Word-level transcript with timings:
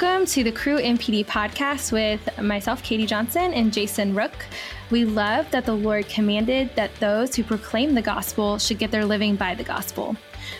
Welcome 0.00 0.26
to 0.26 0.44
the 0.44 0.52
Cru 0.52 0.78
MPD 0.78 1.26
podcast 1.26 1.90
with 1.90 2.40
myself, 2.40 2.84
Katie 2.84 3.04
Johnson, 3.04 3.52
and 3.52 3.72
Jason 3.72 4.14
Ruch. 4.14 4.44
We 4.90 5.04
love 5.04 5.50
that 5.50 5.64
the 5.64 5.74
Lord 5.74 6.08
commanded 6.08 6.70
that 6.76 6.94
those 7.00 7.34
who 7.34 7.42
proclaim 7.42 7.96
the 7.96 8.02
gospel 8.02 8.58
should 8.58 8.78
get 8.78 8.92
their 8.92 9.04
living 9.04 9.34
by 9.34 9.56
the 9.56 9.64
gospel. 9.64 10.16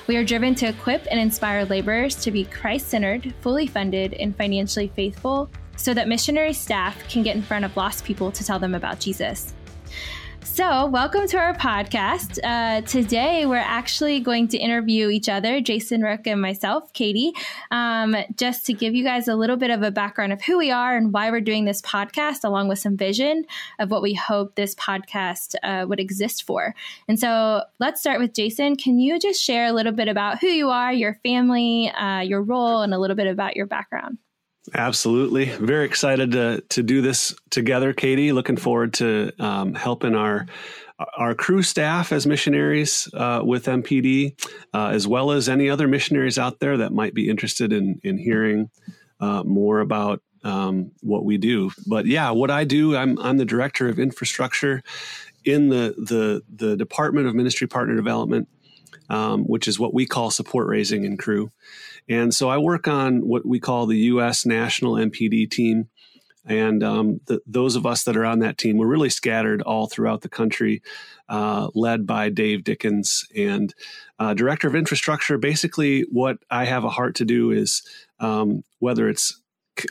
We 0.09 0.17
are 0.17 0.25
driven 0.25 0.57
to 0.57 0.67
equip 0.67 1.07
and 1.09 1.21
inspire 1.21 1.65
laborers 1.67 2.17
to 2.17 2.33
be 2.33 2.47
Christ 2.47 2.89
centered, 2.89 3.33
fully 3.41 3.69
funded, 3.69 4.13
and 4.15 4.37
financially 4.37 4.89
faithful 4.97 5.49
so 5.77 5.95
that 5.95 6.09
missionary 6.09 6.53
staff 6.53 7.09
can 7.09 7.23
get 7.23 7.37
in 7.37 7.43
front 7.43 7.65
of 7.65 7.77
lost 7.77 8.05
people 8.05 8.33
to 8.33 8.43
tell 8.43 8.59
them 8.59 8.75
about 8.75 8.99
Jesus. 8.99 9.55
So, 10.43 10.87
welcome 10.87 11.27
to 11.29 11.37
our 11.39 11.55
podcast. 11.55 12.39
Uh, 12.43 12.81
today, 12.83 13.47
we're 13.47 13.57
actually 13.57 14.21
going 14.21 14.49
to 14.49 14.59
interview 14.59 15.09
each 15.09 15.29
other, 15.29 15.61
Jason 15.61 16.01
Ruch 16.01 16.27
and 16.27 16.41
myself, 16.41 16.93
Katie, 16.93 17.33
um, 17.71 18.17
just 18.37 18.67
to 18.67 18.73
give 18.73 18.95
you 18.95 19.05
guys 19.05 19.29
a 19.29 19.37
little 19.37 19.57
bit 19.57 19.71
of 19.71 19.83
a 19.83 19.91
background 19.91 20.33
of 20.33 20.43
who 20.43 20.59
we 20.59 20.71
are 20.71 20.97
and 20.97 21.13
why 21.13 21.31
we're 21.31 21.41
doing 21.41 21.65
this 21.65 21.83
podcast, 21.83 22.45
along 22.45 22.69
with 22.69 22.79
some 22.79 22.97
vision 22.97 23.45
of 23.79 23.91
what 23.91 24.03
we 24.03 24.15
hope 24.15 24.55
this 24.55 24.75
podcast 24.75 25.55
uh, 25.63 25.87
would 25.87 26.01
exist 26.01 26.45
for. 26.45 26.75
And 27.07 27.19
so, 27.19 27.63
let's 27.79 28.01
start 28.01 28.21
with 28.21 28.35
Jason. 28.35 28.77
Can 28.77 28.99
you 28.99 29.19
just 29.19 29.43
share 29.43 29.67
a 29.67 29.73
little 29.73 29.93
bit 29.93 30.09
about 30.09 30.41
who 30.41 30.49
you 30.49 30.71
are, 30.71 30.93
your 30.93 31.15
family, 31.23 31.91
uh, 31.91 32.21
your 32.21 32.43
role, 32.43 32.83
and 32.83 32.95
a 32.95 32.99
little 32.99 33.17
bit 33.17 33.27
about 33.27 33.57
your 33.57 33.67
background? 33.67 34.19
Absolutely. 34.75 35.47
Very 35.47 35.87
excited 35.87 36.33
to, 36.33 36.63
to 36.69 36.83
do 36.83 37.01
this 37.03 37.35
together, 37.51 37.93
Katie. 37.93 38.33
Looking 38.33 38.57
forward 38.57 38.95
to 38.95 39.33
um, 39.39 39.75
helping 39.75 40.15
our 40.15 40.47
our 41.17 41.33
Cru 41.35 41.63
staff 41.63 42.13
as 42.13 42.27
missionaries 42.27 43.09
uh, 43.15 43.41
with 43.45 43.67
MPD, 43.67 44.35
uh, 44.75 44.89
as 44.89 45.07
well 45.07 45.31
as 45.31 45.49
any 45.49 45.71
other 45.71 45.87
missionaries 45.87 46.39
out 46.39 46.59
there 46.59 46.79
that 46.79 46.93
might 46.93 47.15
be 47.15 47.29
interested 47.29 47.73
in 47.73 48.01
in 48.03 48.19
hearing 48.19 48.71
uh, 49.21 49.43
more 49.45 49.81
about 49.81 50.23
um, 50.45 50.93
what 51.01 51.25
we 51.25 51.39
do. 51.39 51.71
But 51.87 52.07
yeah, 52.07 52.31
what 52.31 52.51
I 52.51 52.65
do, 52.65 52.97
I'm 52.97 53.19
I'm 53.19 53.37
the 53.37 53.45
director 53.45 53.89
of 53.89 53.99
infrastructure 53.99 54.83
in 55.45 55.69
the 55.69 55.95
the 55.97 56.43
the 56.67 56.77
Department 56.77 57.27
of 57.27 57.35
Ministry 57.35 57.67
Partner 57.67 57.95
Development, 57.95 58.49
um, 59.09 59.45
which 59.45 59.69
is 59.69 59.79
what 59.79 59.95
we 59.95 60.07
call 60.07 60.31
support 60.31 60.67
raising 60.67 61.05
and 61.07 61.19
Cru. 61.19 61.51
And 62.09 62.35
so 62.35 62.49
I 62.49 62.59
work 62.59 62.89
on 62.89 63.27
what 63.27 63.45
we 63.45 63.61
call 63.61 63.87
the 63.87 63.99
U.S. 63.99 64.47
National 64.47 64.95
MPD 64.95 65.51
team. 65.51 65.89
And 66.47 66.83
um, 66.83 67.21
the, 67.27 67.41
those 67.47 67.77
of 67.77 67.85
us 67.85 68.05
that 68.05 68.17
are 68.17 68.25
on 68.25 68.39
that 68.39 68.57
team, 68.57 68.79
we're 68.79 68.87
really 68.87 69.11
scattered 69.11 69.61
all 69.63 69.87
throughout 69.87 70.23
the 70.23 70.31
country, 70.31 70.83
uh, 71.29 71.69
led 71.75 72.07
by 72.07 72.31
Dave 72.31 72.65
Dickens 72.65 73.27
and 73.37 73.75
uh, 74.19 74.33
Director 74.33 74.67
of 74.67 74.75
Infrastructure. 74.75 75.37
Basically, 75.37 76.03
what 76.11 76.39
I 76.51 76.65
have 76.65 76.85
a 76.85 76.91
heart 76.91 77.17
to 77.17 77.27
do 77.27 77.51
is 77.51 77.83
um, 78.19 78.65
whether 78.79 79.11
it's 79.11 79.39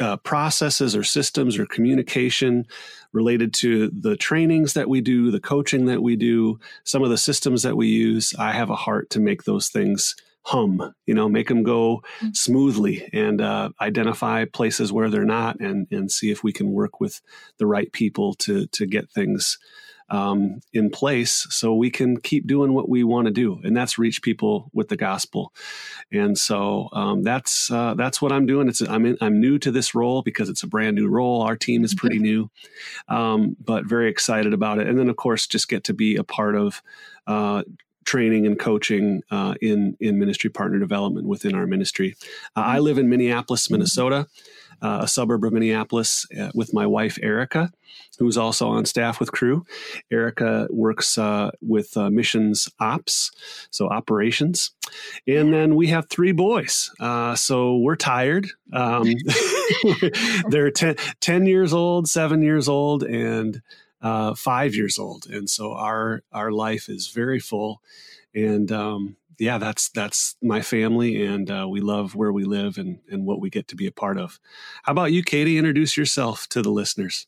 uh, 0.01 0.17
processes 0.17 0.95
or 0.95 1.03
systems 1.03 1.59
or 1.59 1.65
communication 1.65 2.65
related 3.13 3.53
to 3.53 3.89
the 3.89 4.17
trainings 4.17 4.73
that 4.73 4.89
we 4.89 4.99
do, 4.99 5.31
the 5.31 5.39
coaching 5.39 5.85
that 5.85 6.01
we 6.01 6.15
do, 6.15 6.59
some 6.83 7.03
of 7.03 7.09
the 7.09 7.17
systems 7.17 7.63
that 7.63 7.77
we 7.77 7.87
use, 7.87 8.33
I 8.37 8.51
have 8.51 8.69
a 8.69 8.75
heart 8.75 9.09
to 9.11 9.19
make 9.19 9.43
those 9.43 9.69
things 9.69 10.15
hum, 10.47 10.93
you 11.05 11.13
know, 11.13 11.27
make 11.27 11.49
them 11.49 11.61
go 11.61 11.97
mm-hmm. 11.97 12.29
smoothly 12.31 13.09
and 13.11 13.41
uh, 13.41 13.69
identify 13.81 14.45
places 14.45 14.93
where 14.93 15.09
they're 15.09 15.25
not 15.25 15.59
and, 15.59 15.87
and 15.91 16.09
see 16.09 16.31
if 16.31 16.41
we 16.41 16.53
can 16.53 16.71
work 16.71 17.01
with 17.01 17.21
the 17.57 17.65
right 17.65 17.91
people 17.91 18.33
to, 18.33 18.65
to 18.67 18.85
get 18.85 19.11
things 19.11 19.57
um, 20.09 20.61
in 20.71 20.89
place 20.89 21.45
so 21.49 21.75
we 21.75 21.89
can 21.89 22.17
keep 22.17 22.47
doing 22.47 22.73
what 22.73 22.87
we 22.87 23.03
want 23.03 23.27
to 23.27 23.33
do, 23.33 23.59
and 23.65 23.75
that's 23.75 23.97
reach 23.97 24.21
people 24.21 24.69
with 24.71 24.87
the 24.87 24.95
gospel. 24.95 25.53
And 26.13 26.37
so 26.37 26.87
um, 26.93 27.23
that's 27.23 27.69
uh, 27.69 27.93
that's 27.95 28.21
what 28.21 28.31
I'm 28.31 28.45
doing. 28.45 28.69
It's 28.69 28.79
I'm 28.79 29.05
in, 29.05 29.17
I'm 29.19 29.41
new 29.41 29.59
to 29.59 29.69
this 29.69 29.93
role 29.93 30.21
because 30.21 30.47
it's 30.47 30.63
a 30.63 30.67
brand 30.67 30.95
new 30.95 31.09
role. 31.09 31.41
Our 31.41 31.57
team 31.57 31.83
is 31.83 31.93
pretty 31.93 32.19
new, 32.19 32.49
um, 33.09 33.57
but 33.59 33.85
very 33.85 34.09
excited 34.09 34.53
about 34.53 34.79
it. 34.79 34.87
And 34.87 34.97
then 34.97 35.09
of 35.09 35.17
course, 35.17 35.45
just 35.45 35.67
get 35.67 35.83
to 35.83 35.93
be 35.93 36.15
a 36.15 36.23
part 36.23 36.55
of 36.55 36.81
uh, 37.27 37.63
training 38.07 38.47
and 38.47 38.57
coaching 38.57 39.21
uh, 39.29 39.53
in 39.61 39.95
in 39.99 40.17
ministry 40.17 40.49
partner 40.49 40.79
development 40.79 41.27
within 41.27 41.53
our 41.53 41.67
ministry. 41.67 42.15
Uh, 42.55 42.61
I 42.61 42.79
live 42.79 42.97
in 42.97 43.09
Minneapolis, 43.09 43.69
Minnesota, 43.69 44.27
uh, 44.81 44.99
a 45.01 45.07
suburb 45.07 45.43
of 45.43 45.53
Minneapolis, 45.53 46.25
uh, 46.39 46.49
with 46.55 46.73
my 46.73 46.87
wife 46.87 47.19
Erica, 47.21 47.69
who's 48.17 48.37
also 48.37 48.69
on 48.69 48.85
staff 48.85 49.19
with 49.19 49.33
Cru. 49.33 49.65
Erica 50.09 50.67
works 50.71 51.17
uh, 51.17 51.51
with 51.61 51.95
uh, 51.97 52.09
missions 52.09 52.69
ops, 52.79 53.31
so 53.71 53.89
operations, 53.89 54.71
and 55.27 55.53
then 55.53 55.75
we 55.75 55.87
have 55.87 56.09
three 56.09 56.31
boys. 56.31 56.89
so 57.35 57.77
we're 57.77 57.97
tired. 57.97 58.47
Um, 58.71 59.13
they're 60.49 60.71
10, 60.71 60.95
10 61.19 61.45
years 61.45 61.73
old, 61.73 62.07
seven 62.07 62.41
years 62.41 62.69
old, 62.69 63.03
and 63.03 63.61
uh, 64.01 64.35
five 64.35 64.75
years 64.75 64.97
old, 64.97 65.25
and 65.27 65.49
so 65.49 65.73
our 65.73 66.23
our 66.31 66.51
life 66.51 66.89
is 66.89 67.07
very 67.07 67.39
full. 67.39 67.81
And 68.35 68.71
um, 68.71 69.17
yeah, 69.39 69.57
that's 69.57 69.89
that's 69.89 70.35
my 70.41 70.61
family, 70.61 71.23
and 71.25 71.49
uh, 71.49 71.67
we 71.69 71.81
love 71.81 72.15
where 72.15 72.31
we 72.31 72.43
live 72.43 72.77
and 72.77 72.99
and 73.09 73.25
what 73.25 73.41
we 73.41 73.49
get 73.49 73.67
to 73.69 73.75
be 73.75 73.87
a 73.87 73.91
part 73.91 74.17
of. 74.17 74.39
How 74.83 74.91
about 74.91 75.11
you, 75.13 75.23
Katie? 75.23 75.57
Introduce 75.57 75.97
yourself 75.97 76.47
to 76.49 76.61
the 76.61 76.71
listeners. 76.71 77.27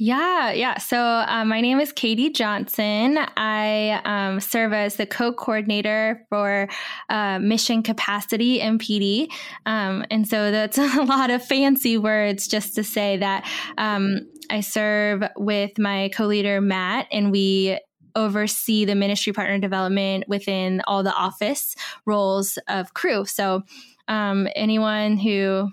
Yeah, 0.00 0.52
yeah. 0.52 0.78
So 0.78 0.96
uh, 0.96 1.44
my 1.44 1.60
name 1.60 1.80
is 1.80 1.90
Katie 1.90 2.30
Johnson. 2.30 3.18
I 3.36 4.00
um, 4.04 4.38
serve 4.38 4.72
as 4.72 4.94
the 4.94 5.06
co 5.06 5.32
coordinator 5.32 6.24
for 6.28 6.68
uh, 7.08 7.40
Mission 7.40 7.82
Capacity 7.82 8.60
MPD. 8.60 9.28
Um, 9.66 10.04
and 10.08 10.26
so 10.26 10.52
that's 10.52 10.78
a 10.78 11.02
lot 11.02 11.30
of 11.30 11.44
fancy 11.44 11.98
words 11.98 12.46
just 12.46 12.76
to 12.76 12.84
say 12.84 13.16
that 13.16 13.44
um, 13.76 14.20
I 14.50 14.60
serve 14.60 15.24
with 15.36 15.80
my 15.80 16.10
co 16.14 16.26
leader, 16.26 16.60
Matt, 16.60 17.08
and 17.10 17.32
we 17.32 17.80
oversee 18.14 18.84
the 18.84 18.94
ministry 18.94 19.32
partner 19.32 19.58
development 19.58 20.24
within 20.28 20.80
all 20.86 21.02
the 21.02 21.12
office 21.12 21.74
roles 22.06 22.56
of 22.68 22.94
Cru. 22.94 23.24
So 23.24 23.64
um, 24.06 24.46
anyone 24.54 25.16
who 25.16 25.70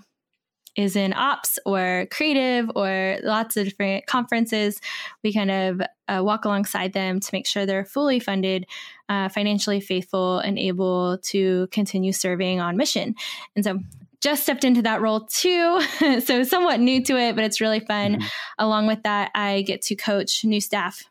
is 0.76 0.96
in 0.96 1.14
ops 1.14 1.58
or 1.66 2.08
creative 2.12 2.70
or 2.76 3.18
lots 3.24 3.58
of 3.58 3.66
different 3.66 4.06
conferences. 4.08 4.80
We 5.24 5.34
kind 5.34 5.52
of 5.52 5.82
uh, 6.08 6.24
walk 6.24 6.46
alongside 6.46 6.94
them 6.94 7.20
to 7.20 7.30
make 7.34 7.48
sure 7.48 7.66
they're 7.66 7.86
fully 7.86 8.20
funded, 8.20 8.66
uh, 9.10 9.30
financially 9.30 9.80
faithful, 9.80 10.40
and 10.40 10.60
able 10.60 11.18
to 11.24 11.68
continue 11.72 12.12
serving 12.12 12.60
on 12.60 12.78
mission. 12.78 13.16
And 13.56 13.64
so 13.64 13.80
just 14.22 14.44
stepped 14.44 14.64
into 14.64 14.82
that 14.82 15.02
role 15.02 15.22
too. 15.22 15.82
so 16.22 16.44
somewhat 16.44 16.80
new 16.80 17.04
to 17.04 17.18
it, 17.18 17.36
but 17.36 17.44
it's 17.44 17.62
really 17.62 17.80
fun. 17.80 18.16
Mm-hmm. 18.16 18.28
Along 18.60 18.88
with 18.88 19.04
that, 19.04 19.32
I 19.36 19.62
get 19.62 19.82
to 19.84 19.96
coach 19.96 20.44
new 20.44 20.62
staff 20.62 21.04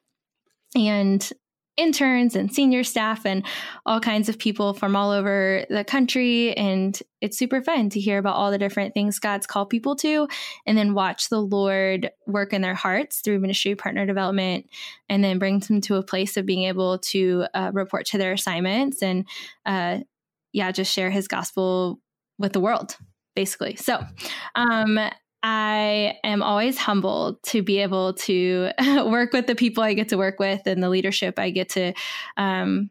and 0.75 1.31
interns 1.77 2.37
and 2.37 2.55
senior 2.55 2.85
staff 2.85 3.27
and 3.27 3.45
all 3.85 4.01
kinds 4.01 4.29
of 4.29 4.39
people 4.39 4.75
from 4.75 4.95
all 4.95 5.11
over 5.11 5.67
the 5.69 5.85
country. 5.85 6.57
And 6.57 6.99
it's 7.21 7.37
super 7.37 7.62
fun 7.62 7.91
to 7.91 8.01
hear 8.01 8.19
about 8.19 8.37
all 8.37 8.51
the 8.51 8.59
different 8.59 8.95
things 8.95 9.19
God's 9.19 9.47
called 9.47 9.71
people 9.71 9.97
to, 9.97 10.29
and 10.67 10.79
then 10.79 10.95
watch 10.95 11.29
the 11.29 11.41
Lord 11.41 12.11
work 12.27 12.53
in 12.53 12.62
their 12.62 12.75
hearts 12.75 13.21
through 13.21 13.41
ministry 13.41 13.75
partner 13.75 14.07
development, 14.07 14.67
and 15.09 15.25
then 15.25 15.39
bring 15.39 15.59
them 15.61 15.81
to 15.83 15.97
a 15.97 16.03
place 16.03 16.37
of 16.37 16.47
being 16.47 16.65
able 16.65 16.99
to 16.99 17.47
uh, 17.55 17.71
report 17.75 18.06
to 18.06 18.19
their 18.19 18.32
assignments 18.32 19.03
and, 19.03 19.27
uh, 19.67 19.99
yeah, 20.53 20.70
just 20.70 20.93
share 20.93 21.11
his 21.11 21.27
gospel 21.27 22.00
with 22.38 22.53
the 22.53 22.61
world 22.61 22.97
basically. 23.35 23.75
So, 23.75 24.00
um, 24.55 24.99
I 25.46 26.19
am 26.25 26.43
always 26.43 26.79
humbled 26.79 27.43
to 27.44 27.62
be 27.62 27.81
able 27.81 28.14
to 28.14 28.70
work 29.05 29.35
with 29.35 29.46
the 29.46 29.55
people 29.55 29.85
I 29.85 29.93
get 29.93 30.08
to 30.08 30.17
work 30.17 30.38
with 30.38 30.62
and 30.67 30.82
the 30.82 30.88
leadership 30.88 31.38
I 31.38 31.50
get 31.50 31.69
to 31.70 31.93
um, 32.38 32.88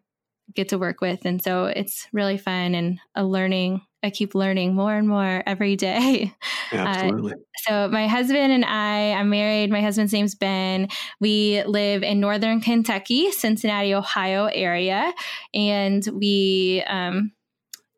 get 0.53 0.69
to 0.69 0.77
work 0.77 1.01
with, 1.01 1.25
and 1.25 1.43
so 1.43 1.65
it's 1.65 2.07
really 2.13 2.37
fun 2.37 2.75
and 2.75 2.99
a 3.15 3.25
learning. 3.25 3.81
I 4.03 4.11
keep 4.11 4.35
learning 4.35 4.75
more 4.75 4.93
and 4.93 5.07
more 5.07 5.41
every 5.47 5.75
day. 5.75 6.35
Absolutely. 6.71 7.31
Uh, 7.31 7.35
so 7.67 7.87
my 7.87 8.05
husband 8.07 8.51
and 8.51 8.65
I, 8.65 9.13
I'm 9.13 9.31
married. 9.31 9.71
My 9.71 9.81
husband's 9.81 10.13
name's 10.13 10.35
Ben. 10.35 10.89
We 11.19 11.63
live 11.63 12.03
in 12.03 12.19
northern 12.19 12.61
Kentucky, 12.61 13.31
Cincinnati, 13.31 13.95
Ohio 13.95 14.45
area, 14.45 15.11
and 15.55 16.07
we. 16.13 16.83
Um, 16.85 17.31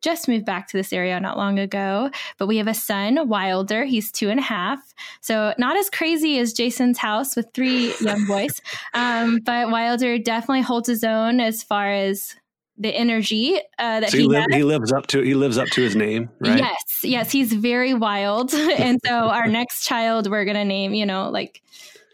just 0.06 0.28
moved 0.28 0.44
back 0.44 0.68
to 0.68 0.76
this 0.76 0.92
area 0.92 1.18
not 1.18 1.36
long 1.36 1.58
ago, 1.58 2.10
but 2.38 2.46
we 2.46 2.58
have 2.58 2.68
a 2.68 2.74
son, 2.74 3.28
Wilder. 3.28 3.84
He's 3.84 4.12
two 4.12 4.30
and 4.30 4.38
a 4.38 4.42
half. 4.42 4.78
So, 5.20 5.52
not 5.58 5.76
as 5.76 5.90
crazy 5.90 6.38
as 6.38 6.52
Jason's 6.52 6.96
house 6.96 7.34
with 7.34 7.46
three 7.54 7.92
young 8.00 8.24
boys, 8.24 8.62
um, 8.94 9.40
but 9.44 9.72
Wilder 9.72 10.16
definitely 10.18 10.62
holds 10.62 10.88
his 10.88 11.02
own 11.02 11.40
as 11.40 11.64
far 11.64 11.90
as 11.90 12.36
the 12.78 12.94
energy 12.94 13.56
uh, 13.78 14.00
that 14.00 14.10
so 14.10 14.18
he, 14.18 14.22
he, 14.22 14.28
li- 14.28 14.46
he, 14.50 14.62
lives 14.62 14.92
up 14.92 15.08
to 15.08 15.22
he 15.22 15.34
lives 15.34 15.56
up 15.56 15.66
to 15.68 15.80
his 15.80 15.96
name 15.96 16.28
right 16.40 16.58
yes 16.58 16.84
yes 17.02 17.32
he's 17.32 17.50
very 17.50 17.94
wild 17.94 18.52
and 18.54 19.00
so 19.02 19.14
our 19.14 19.48
next 19.48 19.86
child 19.86 20.30
we're 20.30 20.44
gonna 20.44 20.62
name 20.62 20.92
you 20.92 21.06
know 21.06 21.30
like 21.30 21.62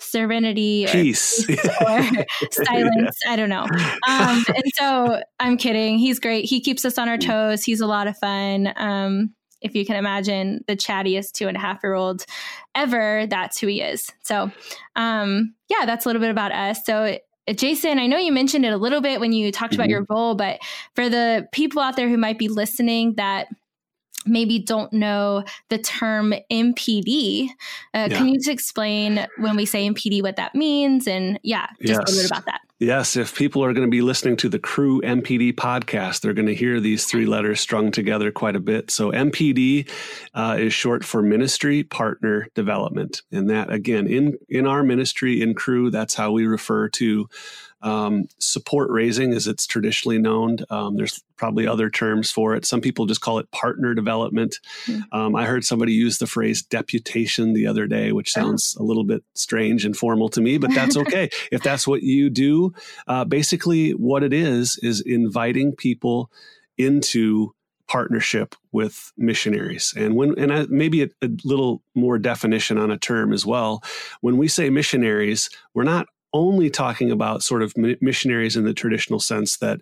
serenity 0.02 0.86
peace 0.88 1.48
or, 1.80 1.98
or 1.98 2.26
silence. 2.50 3.18
Yeah. 3.24 3.32
I 3.32 3.36
don't 3.36 3.48
know. 3.48 3.66
Um, 4.08 4.44
and 4.48 4.64
so 4.74 5.22
I'm 5.40 5.56
kidding. 5.56 5.98
He's 5.98 6.18
great. 6.18 6.44
He 6.44 6.60
keeps 6.60 6.84
us 6.84 6.98
on 6.98 7.08
our 7.08 7.18
toes. 7.18 7.64
He's 7.64 7.80
a 7.80 7.86
lot 7.86 8.06
of 8.06 8.16
fun. 8.18 8.72
Um, 8.76 9.34
if 9.60 9.74
you 9.74 9.86
can 9.86 9.96
imagine 9.96 10.64
the 10.66 10.76
chattiest 10.76 11.32
two 11.32 11.48
and 11.48 11.56
a 11.56 11.60
half 11.60 11.80
year 11.82 11.94
old 11.94 12.26
ever, 12.74 13.26
that's 13.28 13.60
who 13.60 13.68
he 13.68 13.80
is. 13.80 14.10
So, 14.22 14.50
um, 14.96 15.54
yeah, 15.68 15.86
that's 15.86 16.04
a 16.04 16.08
little 16.08 16.20
bit 16.20 16.30
about 16.30 16.52
us. 16.52 16.84
So, 16.84 17.18
Jason, 17.48 17.98
I 17.98 18.06
know 18.06 18.18
you 18.18 18.32
mentioned 18.32 18.64
it 18.64 18.72
a 18.72 18.76
little 18.76 19.00
bit 19.00 19.20
when 19.20 19.32
you 19.32 19.50
talked 19.50 19.72
mm-hmm. 19.72 19.80
about 19.80 19.90
your 19.90 20.06
role, 20.08 20.34
but 20.34 20.60
for 20.94 21.08
the 21.08 21.48
people 21.52 21.80
out 21.80 21.96
there 21.96 22.08
who 22.08 22.16
might 22.16 22.38
be 22.38 22.48
listening 22.48 23.14
that 23.16 23.48
maybe 24.26 24.58
don't 24.58 24.92
know 24.92 25.44
the 25.68 25.78
term 25.78 26.34
MPD, 26.50 27.48
uh, 27.48 27.52
yeah. 27.92 28.08
can 28.08 28.28
you 28.28 28.36
just 28.36 28.48
explain 28.48 29.26
when 29.38 29.56
we 29.56 29.66
say 29.66 29.88
MPD 29.88 30.22
what 30.22 30.36
that 30.36 30.54
means? 30.54 31.06
And 31.06 31.38
yeah, 31.42 31.66
just 31.80 31.88
yes. 31.88 31.96
a 31.96 32.00
little 32.00 32.22
bit 32.22 32.30
about 32.30 32.46
that. 32.46 32.60
Yes, 32.82 33.14
if 33.14 33.36
people 33.36 33.62
are 33.62 33.72
going 33.72 33.86
to 33.86 33.90
be 33.90 34.02
listening 34.02 34.36
to 34.38 34.48
the 34.48 34.58
Cru 34.58 35.00
MPD 35.02 35.54
podcast, 35.54 36.20
they're 36.20 36.34
going 36.34 36.48
to 36.48 36.54
hear 36.54 36.80
these 36.80 37.04
three 37.04 37.26
letters 37.26 37.60
strung 37.60 37.92
together 37.92 38.32
quite 38.32 38.56
a 38.56 38.60
bit. 38.60 38.90
So, 38.90 39.12
MPD 39.12 39.88
uh, 40.34 40.56
is 40.58 40.72
short 40.72 41.04
for 41.04 41.22
Ministry 41.22 41.84
Partner 41.84 42.48
Development, 42.56 43.22
and 43.30 43.48
that 43.50 43.72
again 43.72 44.08
in 44.08 44.36
in 44.48 44.66
our 44.66 44.82
ministry 44.82 45.40
in 45.40 45.54
Cru, 45.54 45.92
that's 45.92 46.14
how 46.14 46.32
we 46.32 46.44
refer 46.44 46.88
to 46.88 47.28
um, 47.82 48.28
support 48.38 48.90
raising, 48.90 49.32
as 49.32 49.46
it's 49.46 49.66
traditionally 49.66 50.18
known. 50.18 50.58
Um, 50.70 50.96
there's 50.96 51.22
probably 51.36 51.66
other 51.66 51.90
terms 51.90 52.30
for 52.30 52.54
it. 52.54 52.64
Some 52.64 52.80
people 52.80 53.06
just 53.06 53.20
call 53.20 53.38
it 53.38 53.50
partner 53.50 53.94
development. 53.94 54.58
Mm-hmm. 54.86 55.14
Um, 55.16 55.34
I 55.34 55.44
heard 55.44 55.64
somebody 55.64 55.92
use 55.92 56.18
the 56.18 56.26
phrase 56.26 56.62
deputation 56.62 57.52
the 57.52 57.66
other 57.66 57.86
day, 57.86 58.12
which 58.12 58.32
oh. 58.36 58.40
sounds 58.40 58.76
a 58.78 58.82
little 58.82 59.04
bit 59.04 59.24
strange 59.34 59.84
and 59.84 59.96
formal 59.96 60.28
to 60.30 60.40
me, 60.40 60.58
but 60.58 60.72
that's 60.72 60.96
okay. 61.02 61.28
if 61.50 61.62
that's 61.62 61.86
what 61.86 62.02
you 62.02 62.30
do, 62.30 62.72
uh, 63.08 63.24
basically 63.24 63.90
what 63.92 64.22
it 64.22 64.32
is, 64.32 64.78
is 64.82 65.00
inviting 65.00 65.74
people 65.74 66.30
into 66.78 67.54
partnership 67.88 68.54
with 68.70 69.12
missionaries. 69.18 69.92
And 69.96 70.14
when 70.14 70.38
and 70.38 70.52
I, 70.52 70.66
maybe 70.70 71.02
a, 71.02 71.08
a, 71.20 71.28
little 71.44 71.82
more 71.94 72.18
definition 72.18 72.78
on 72.78 72.90
a 72.90 72.96
term 72.96 73.32
as 73.32 73.44
well. 73.44 73.82
When 74.20 74.38
we 74.38 74.48
say 74.48 74.70
missionaries, 74.70 75.50
we're 75.74 75.82
not 75.82 76.06
only 76.32 76.70
talking 76.70 77.10
about 77.10 77.42
sort 77.42 77.62
of 77.62 77.74
missionaries 77.76 78.56
in 78.56 78.64
the 78.64 78.74
traditional 78.74 79.20
sense 79.20 79.56
that 79.58 79.80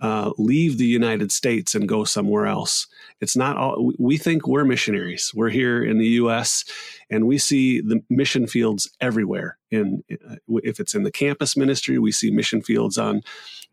uh, 0.00 0.30
leave 0.38 0.78
the 0.78 0.86
United 0.86 1.30
States 1.30 1.74
and 1.74 1.88
go 1.88 2.04
somewhere 2.04 2.46
else. 2.46 2.86
It's 3.20 3.36
not 3.36 3.56
all, 3.56 3.92
we 3.98 4.16
think 4.16 4.46
we're 4.46 4.64
missionaries. 4.64 5.32
We're 5.34 5.50
here 5.50 5.84
in 5.84 5.98
the 5.98 6.08
U.S. 6.08 6.64
and 7.10 7.26
we 7.26 7.38
see 7.38 7.80
the 7.80 8.02
mission 8.08 8.46
fields 8.46 8.90
everywhere. 9.00 9.58
In 9.70 10.02
uh, 10.10 10.36
if 10.48 10.80
it's 10.80 10.94
in 10.94 11.02
the 11.02 11.12
campus 11.12 11.56
ministry, 11.56 11.98
we 11.98 12.12
see 12.12 12.30
mission 12.30 12.62
fields 12.62 12.98
on 12.98 13.22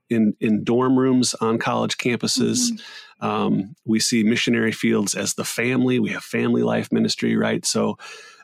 in 0.10 0.36
in 0.40 0.64
dorm 0.64 0.98
rooms 0.98 1.34
on 1.36 1.58
college 1.58 1.98
campuses. 1.98 2.72
Mm-hmm. 2.72 3.26
Um, 3.26 3.76
we 3.86 4.00
see 4.00 4.24
missionary 4.24 4.72
fields 4.72 5.16
as 5.16 5.34
the 5.34 5.44
family. 5.44 6.00
We 6.00 6.10
have 6.10 6.24
family 6.24 6.62
life 6.62 6.92
ministry, 6.92 7.36
right? 7.36 7.66
So 7.66 7.98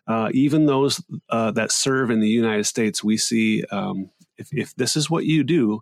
uh, 0.08 0.30
even 0.34 0.66
those 0.66 1.02
uh, 1.30 1.52
that 1.52 1.72
serve 1.72 2.10
in 2.10 2.20
the 2.20 2.28
United 2.28 2.66
States, 2.66 3.04
we 3.04 3.18
see 3.18 3.64
um, 3.72 4.10
if, 4.38 4.50
if 4.52 4.76
this 4.76 4.96
is 4.96 5.10
what 5.10 5.26
you 5.26 5.44
do, 5.44 5.82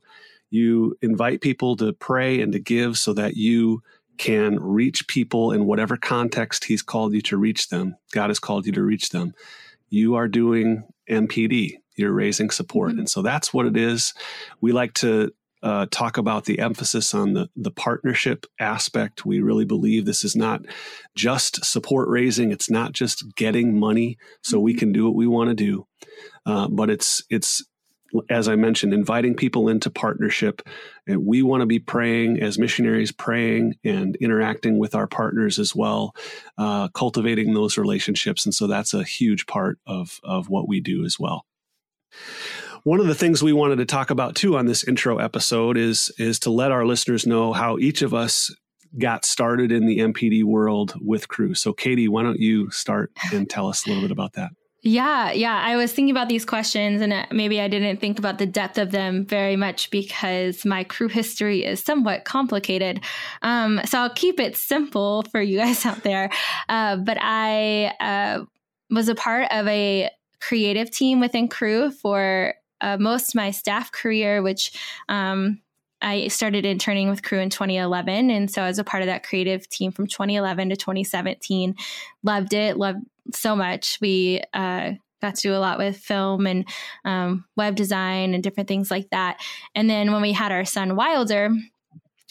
you 0.50 0.96
invite 1.02 1.42
people 1.42 1.76
to 1.78 1.94
pray 1.94 2.42
and 2.42 2.52
to 2.54 2.60
give 2.60 2.98
so 2.98 3.14
that 3.14 3.36
you 3.36 3.82
can 4.18 4.60
reach 4.60 5.08
people 5.08 5.52
in 5.52 5.66
whatever 5.66 5.98
context 5.98 6.66
He's 6.66 6.84
called 6.84 7.14
you 7.14 7.22
to 7.22 7.38
reach 7.38 7.70
them. 7.70 7.96
God 8.12 8.30
has 8.30 8.40
called 8.40 8.66
you 8.66 8.72
to 8.74 8.84
reach 8.84 9.10
them. 9.10 9.34
You 9.90 10.16
are 10.16 10.28
doing 10.28 10.84
MPD. 11.10 11.78
You're 11.96 12.14
raising 12.14 12.50
support, 12.52 12.92
mm-hmm. 12.92 13.00
and 13.00 13.10
so 13.10 13.22
that's 13.22 13.54
what 13.54 13.66
it 13.66 13.76
is. 13.76 14.14
We 14.60 14.72
like 14.72 14.94
to 14.96 15.32
uh, 15.64 15.86
talk 15.92 16.18
about 16.18 16.46
the 16.46 16.60
emphasis 16.60 17.14
on 17.14 17.34
the, 17.34 17.50
the 17.56 17.72
partnership 17.72 18.46
aspect. 18.60 19.26
We 19.26 19.42
really 19.42 19.66
believe 19.66 20.06
this 20.06 20.24
is 20.24 20.36
not 20.36 20.62
just 21.16 21.64
support 21.64 22.10
raising. 22.10 22.52
It's 22.52 22.70
not 22.70 22.94
just 22.94 23.36
getting 23.36 23.80
money 23.80 24.18
so 24.44 24.60
we 24.60 24.74
mm-hmm. 24.74 24.80
can 24.80 24.92
do 24.92 25.06
what 25.06 25.16
we 25.16 25.28
want 25.28 25.50
to 25.50 25.56
do, 25.56 25.88
uh, 26.46 26.68
but 26.68 26.90
it's 26.90 27.24
it's 27.30 27.64
as 28.30 28.48
I 28.48 28.56
mentioned, 28.56 28.94
inviting 28.94 29.36
people 29.36 29.70
into 29.70 29.90
partnership. 29.90 30.62
And 31.08 31.26
we 31.26 31.42
want 31.42 31.62
to 31.62 31.66
be 31.66 31.80
praying 31.80 32.42
as 32.42 32.60
missionaries, 32.60 33.12
praying 33.12 33.76
and 33.84 34.16
interacting 34.18 34.78
with 34.78 34.96
our 34.96 35.08
partners 35.08 35.60
as 35.60 35.76
well, 35.76 36.16
uh, 36.58 36.90
cultivating 36.90 37.54
those 37.54 37.78
relationships. 37.78 38.46
And 38.46 38.54
so 38.54 38.68
that's 38.68 38.94
a 38.94 39.04
huge 39.04 39.46
part 39.46 39.80
of, 39.88 40.20
of 40.24 40.50
what 40.50 40.68
we 40.68 40.82
do 40.82 41.06
as 41.06 41.20
well. 41.20 41.46
One 42.84 43.00
of 43.00 43.06
the 43.06 43.16
things 43.16 43.44
we 43.44 43.54
wanted 43.54 43.78
to 43.78 43.86
talk 43.86 44.10
about 44.10 44.36
too 44.36 44.58
on 44.58 44.66
this 44.66 44.84
intro 44.84 45.18
episode 45.18 45.78
is 45.78 46.12
is 46.18 46.40
to 46.40 46.50
let 46.50 46.72
our 46.72 46.86
listeners 46.86 47.28
know 47.28 47.54
how 47.54 47.78
each 47.78 48.02
of 48.02 48.14
us 48.14 48.54
got 48.98 49.24
started 49.24 49.72
in 49.72 49.86
the 49.86 50.00
MPD 50.00 50.44
world 50.44 50.96
with 51.00 51.28
Cru. 51.28 51.54
So 51.54 51.74
Katie, 51.74 52.08
why 52.08 52.24
don't 52.24 52.40
you 52.40 52.72
start 52.72 53.12
and 53.32 53.50
tell 53.50 53.68
us 53.68 53.86
a 53.86 53.90
little 53.90 54.04
bit 54.04 54.12
about 54.12 54.34
that? 54.34 54.52
Yeah, 54.84 55.32
yeah. 55.32 55.62
I 55.64 55.76
was 55.76 55.94
thinking 55.94 56.10
about 56.10 56.28
these 56.28 56.44
questions 56.44 57.04
and 57.04 57.14
maybe 57.32 57.62
I 57.62 57.68
didn't 57.68 57.98
think 57.98 58.18
about 58.18 58.40
the 58.40 58.48
depth 58.48 58.80
of 58.80 58.90
them 58.90 59.28
very 59.28 59.56
much 59.56 59.92
because 59.92 60.66
my 60.66 60.84
Cru 60.84 61.08
history 61.08 61.64
is 61.64 61.84
somewhat 61.84 62.26
complicated. 62.26 63.04
Um, 63.44 63.80
so 63.86 64.00
I'll 64.00 64.14
keep 64.14 64.40
it 64.40 64.58
simple 64.58 65.22
for 65.32 65.40
you 65.40 65.60
guys 65.60 65.86
out 65.86 66.02
there. 66.02 66.32
Uh, 66.68 66.96
but 66.96 67.20
I 67.22 67.94
uh, 68.00 68.46
was 68.90 69.08
a 69.08 69.14
part 69.14 69.52
of 69.52 69.68
a 69.68 70.10
creative 70.42 70.90
team 70.90 71.20
within 71.20 71.48
Cru 71.48 71.92
for 71.92 72.56
uh, 72.82 72.98
most 73.00 73.36
my 73.36 73.52
staff 73.52 73.92
career, 73.92 74.42
which 74.42 74.72
um, 75.10 75.62
I 76.02 76.28
started 76.28 76.66
interning 76.66 77.10
with 77.10 77.24
Cru 77.24 77.40
in 77.40 77.50
2011. 77.50 78.30
And 78.30 78.50
so 78.50 78.64
I 78.64 78.68
was 78.68 78.80
a 78.80 78.84
part 78.84 79.04
of 79.04 79.08
that 79.08 79.24
creative 79.24 79.70
team 79.70 79.92
from 79.92 80.08
2011 80.08 80.70
to 80.70 80.76
2017. 80.76 81.76
Loved 82.24 82.54
it, 82.54 82.78
loved 82.78 83.00
so 83.34 83.56
much. 83.56 84.00
We 84.02 84.42
uh, 84.54 84.94
got 85.22 85.36
to 85.36 85.42
do 85.42 85.56
a 85.56 85.60
lot 85.60 85.78
with 85.78 85.98
film 85.98 86.48
and 86.48 86.68
um, 87.06 87.46
web 87.56 87.76
design 87.76 88.34
and 88.34 88.44
different 88.44 88.68
things 88.68 88.90
like 88.90 89.10
that. 89.12 89.40
And 89.76 89.90
then 89.90 90.12
when 90.12 90.22
we 90.22 90.34
had 90.34 90.52
our 90.52 90.66
son 90.66 90.96
Wilder, 90.96 91.52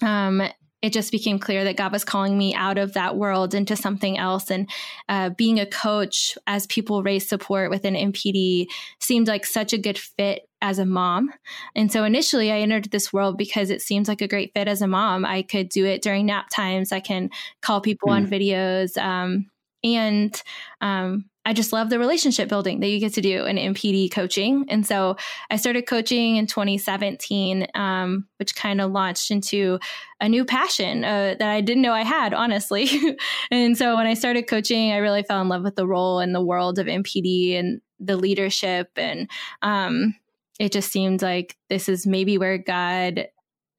um, 0.03 0.43
it 0.83 0.93
just 0.93 1.13
became 1.13 1.39
clear 1.39 1.65
that 1.65 1.77
God 1.77 1.93
was 1.93 2.05
calling 2.05 2.39
me 2.39 2.55
out 2.55 2.79
of 2.79 2.95
that 2.95 3.17
world 3.17 3.55
into 3.55 3.77
something 3.77 4.17
else. 4.17 4.51
And 4.51 4.69
uh, 5.09 5.31
being 5.31 5.61
a 5.61 5.67
coach 5.67 6.39
as 6.47 6.67
people 6.67 7.03
raise 7.03 7.29
support 7.29 7.71
within 7.71 7.95
MPD 7.95 8.67
seemed 8.99 9.29
like 9.29 9.45
such 9.45 9.73
a 9.73 9.79
good 9.79 9.99
fit 9.99 10.49
as 10.63 10.79
a 10.79 10.87
mom. 10.87 11.31
And 11.75 11.93
so 11.93 12.05
initially 12.05 12.51
I 12.51 12.59
entered 12.59 12.91
this 12.91 13.13
world 13.13 13.37
because 13.37 13.71
it 13.71 13.83
seems 13.83 14.09
like 14.09 14.21
a 14.21 14.29
great 14.29 14.53
fit 14.55 14.69
as 14.69 14.83
a 14.83 14.87
mom. 14.87 15.25
I 15.25 15.43
could 15.43 15.69
do 15.69 15.85
it 15.85 16.03
during 16.03 16.27
nap 16.27 16.49
times, 16.51 16.93
I 16.93 17.01
can 17.01 17.31
call 17.61 17.81
people 17.81 18.09
mm. 18.09 18.13
on 18.13 18.25
hmm. 18.27 18.33
videos. 18.33 18.97
Um, 18.97 19.51
and 19.83 20.41
um, 20.81 21.25
I 21.45 21.55
just 21.55 21.73
love 21.73 21.89
the 21.89 21.99
relationship 21.99 22.49
building 22.49 22.81
that 22.81 22.89
you 22.89 23.01
get 23.01 23.15
to 23.15 23.23
do 23.23 23.47
in 23.47 23.57
MPD 23.57 24.13
coaching. 24.13 24.67
And 24.69 24.87
so 24.87 25.17
I 25.51 25.57
started 25.57 25.87
coaching 25.87 26.37
in 26.37 26.47
2017, 26.47 27.67
um, 27.75 28.27
which 28.39 28.55
kind 28.55 28.81
of 28.81 28.93
launched 28.93 29.31
into 29.31 29.79
a 30.21 30.29
new 30.29 30.45
passion 30.45 31.03
uh, 31.03 31.37
that 31.39 31.51
I 31.51 31.63
didn't 31.63 31.83
know 31.83 31.95
I 31.95 32.05
had, 32.05 32.35
honestly. 32.35 32.89
and 33.51 33.77
so 33.77 33.97
when 33.97 34.07
I 34.07 34.15
started 34.15 34.49
coaching, 34.49 34.93
I 34.93 34.99
really 34.99 35.23
fell 35.23 35.41
in 35.41 35.49
love 35.49 35.63
with 35.63 35.77
the 35.77 35.87
role 35.87 36.19
and 36.19 36.35
the 36.35 36.45
world 36.45 36.79
of 36.79 36.87
MPD 36.87 37.59
and 37.59 37.81
the 37.99 38.17
leadership. 38.17 38.91
And 38.97 39.31
um, 39.63 40.15
it 40.59 40.73
just 40.73 40.93
seemed 40.93 41.23
like 41.23 41.57
this 41.71 41.89
is 41.89 42.07
maybe 42.07 42.37
where 42.37 42.59
God 42.59 43.27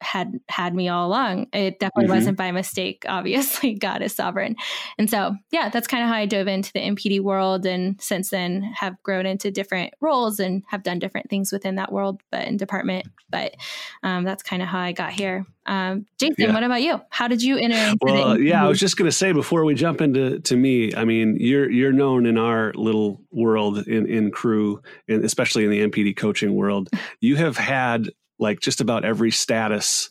had 0.01 0.39
had 0.50 0.75
me 0.75 0.89
all 0.89 1.08
along. 1.08 1.48
It 1.53 1.79
definitely 1.79 2.05
mm-hmm. 2.05 2.13
wasn't 2.13 2.38
by 2.38 2.51
mistake. 2.51 3.05
Obviously, 3.08 3.74
God 3.79 4.01
is 4.01 4.13
sovereign. 4.13 4.55
And 4.98 5.10
so, 5.10 5.36
yeah, 5.51 5.70
that's 5.70 5.88
kind 5.88 6.03
of 6.03 6.10
how 6.10 6.15
I 6.15 6.25
dove 6.25 6.48
into 6.48 6.74
the 6.74 6.79
MPD 6.79 7.22
world. 7.22 7.65
And 7.65 8.01
since 8.01 8.29
then, 8.29 8.63
have 8.75 9.01
grown 9.03 9.25
into 9.25 9.51
different 9.51 9.93
roles 10.01 10.39
and 10.39 10.63
have 10.67 10.84
done 10.84 11.00
different 11.00 11.29
things 11.29 11.51
within 11.51 11.75
that 11.75 11.91
world, 11.91 12.22
but 12.31 12.48
in 12.48 12.58
department. 12.58 13.08
But 13.29 13.55
um, 14.03 14.24
that's 14.24 14.43
kind 14.43 14.62
of 14.62 14.67
how 14.67 14.79
I 14.79 14.91
got 14.91 15.12
here. 15.12 15.46
Um, 15.67 16.08
Jason, 16.17 16.36
yeah. 16.38 16.53
what 16.53 16.63
about 16.63 16.81
you? 16.81 17.00
How 17.10 17.27
did 17.27 17.43
you 17.43 17.58
enter? 17.58 17.96
well, 18.01 18.39
yeah, 18.39 18.65
I 18.65 18.67
was 18.67 18.79
just 18.79 18.98
going 18.98 19.10
to 19.10 19.15
say 19.15 19.31
before 19.31 19.63
we 19.63 19.75
jump 19.75 20.01
into 20.01 20.39
to 20.39 20.58
me. 20.58 20.93
I 20.96 21.05
mean, 21.05 21.38
you're 21.39 21.70
you're 21.70 21.93
known 21.93 22.25
in 22.25 22.38
our 22.38 22.74
little 22.74 23.22
world 23.31 23.88
in 23.88 24.08
in 24.08 24.31
Cru, 24.31 24.81
and 25.08 25.24
especially 25.24 25.63
in 25.63 25.70
the 25.70 25.88
MPD 25.88 26.17
coaching 26.17 26.55
world. 26.55 26.89
You 27.20 27.36
have 27.36 27.58
had 27.58 28.10
like 28.41 28.60
just 28.60 28.81
about 28.81 29.05
every 29.05 29.31
status 29.31 30.10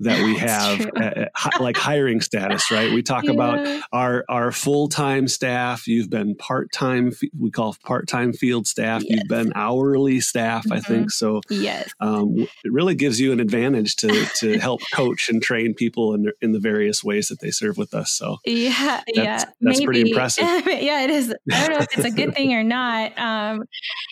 that 0.00 0.22
we 0.22 0.36
have, 0.38 0.90
uh, 0.96 1.26
like 1.60 1.76
hiring 1.76 2.20
status, 2.20 2.70
right? 2.70 2.92
We 2.92 3.02
talk 3.02 3.24
yeah. 3.24 3.32
about 3.32 3.82
our 3.92 4.24
our 4.28 4.52
full 4.52 4.88
time 4.88 5.28
staff. 5.28 5.86
You've 5.86 6.10
been 6.10 6.34
part 6.34 6.72
time. 6.72 7.12
We 7.38 7.50
call 7.50 7.76
part 7.84 8.08
time 8.08 8.32
field 8.32 8.66
staff. 8.66 9.02
Yes. 9.02 9.18
You've 9.18 9.28
been 9.28 9.52
hourly 9.54 10.20
staff, 10.20 10.64
mm-hmm. 10.64 10.72
I 10.72 10.80
think. 10.80 11.10
So 11.10 11.40
yes, 11.48 11.90
um, 12.00 12.34
it 12.36 12.72
really 12.72 12.94
gives 12.94 13.20
you 13.20 13.32
an 13.32 13.40
advantage 13.40 13.96
to 13.96 14.26
to 14.40 14.58
help 14.58 14.80
coach 14.92 15.28
and 15.28 15.42
train 15.42 15.74
people 15.74 16.14
in 16.14 16.22
the, 16.24 16.32
in 16.40 16.52
the 16.52 16.60
various 16.60 17.04
ways 17.04 17.28
that 17.28 17.40
they 17.40 17.50
serve 17.50 17.76
with 17.76 17.94
us. 17.94 18.12
So 18.12 18.38
yeah, 18.44 19.02
that's, 19.06 19.16
yeah, 19.16 19.36
that's 19.36 19.54
Maybe. 19.60 19.84
pretty 19.84 20.00
impressive. 20.10 20.44
yeah, 20.66 21.02
it 21.02 21.10
is. 21.10 21.34
I 21.52 21.66
don't 21.66 21.70
know 21.70 21.84
if 21.84 21.98
it's 21.98 22.06
a 22.06 22.10
good 22.10 22.34
thing 22.34 22.54
or 22.54 22.64
not. 22.64 23.18
Um, 23.18 23.64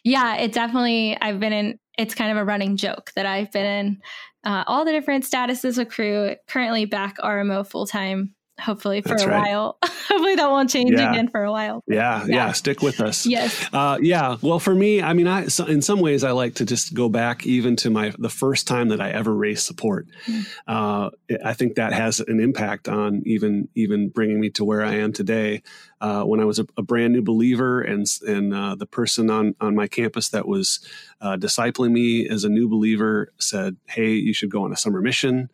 yeah, 0.04 0.36
it 0.36 0.52
definitely. 0.52 1.16
I've 1.20 1.40
been 1.40 1.52
in 1.52 1.78
it's 1.98 2.14
kind 2.14 2.30
of 2.30 2.36
a 2.36 2.44
running 2.44 2.76
joke 2.76 3.12
that 3.16 3.26
I've 3.26 3.52
been 3.52 3.66
in 3.66 4.02
uh, 4.44 4.64
all 4.66 4.84
the 4.84 4.92
different 4.92 5.24
statuses 5.24 5.78
of 5.78 5.88
Cru, 5.88 6.36
currently 6.48 6.84
back 6.84 7.16
RMO 7.18 7.66
full 7.66 7.86
time 7.86 8.34
hopefully 8.60 9.02
for 9.02 9.10
That's 9.10 9.24
a 9.24 9.28
right. 9.28 9.52
while. 9.52 9.78
hopefully 9.82 10.34
that 10.36 10.50
won't 10.50 10.70
change 10.70 10.92
yeah. 10.92 11.10
again 11.10 11.28
for 11.28 11.42
a 11.42 11.50
while. 11.50 11.82
Yeah, 11.86 12.24
yeah, 12.26 12.34
yeah, 12.34 12.52
stick 12.52 12.82
with 12.82 13.00
us. 13.00 13.26
yes. 13.26 13.68
Uh, 13.72 13.98
yeah. 14.00 14.36
Well, 14.42 14.58
for 14.58 14.74
me, 14.74 15.02
I 15.02 15.12
mean, 15.12 15.26
I 15.26 15.46
in 15.68 15.82
some 15.82 16.00
ways 16.00 16.24
I 16.24 16.30
like 16.32 16.56
to 16.56 16.64
just 16.64 16.94
go 16.94 17.08
back 17.08 17.46
even 17.46 17.76
to 17.76 17.90
my 17.90 18.12
the 18.18 18.28
first 18.28 18.66
time 18.66 18.88
that 18.88 19.00
I 19.00 19.10
ever 19.10 19.34
raised 19.34 19.64
support. 19.64 20.06
Mm. 20.26 20.46
Uh, 20.66 21.10
I 21.44 21.54
think 21.54 21.76
that 21.76 21.92
has 21.92 22.20
an 22.20 22.40
impact 22.40 22.88
on 22.88 23.22
even 23.26 23.68
even 23.74 24.08
bringing 24.08 24.40
me 24.40 24.50
to 24.50 24.64
where 24.64 24.84
I 24.84 24.94
am 24.96 25.12
today. 25.12 25.62
Uh, 26.00 26.22
when 26.22 26.38
I 26.38 26.44
was 26.44 26.58
a, 26.58 26.66
a, 26.76 26.82
brand 26.82 27.14
new 27.14 27.22
believer, 27.22 27.80
and 27.80 28.06
and 28.26 28.52
uh, 28.52 28.74
the 28.74 28.84
person 28.84 29.30
on 29.30 29.54
on 29.58 29.74
my 29.74 29.86
campus 29.86 30.28
that 30.30 30.46
was 30.46 30.86
uh, 31.22 31.36
discipling 31.36 31.92
me 31.92 32.28
as 32.28 32.44
a 32.44 32.50
new 32.50 32.68
believer 32.68 33.32
said, 33.38 33.76
"Hey, 33.86 34.12
you 34.12 34.34
should 34.34 34.50
go 34.50 34.64
on 34.64 34.72
a 34.72 34.76
summer 34.76 35.00
mission," 35.00 35.48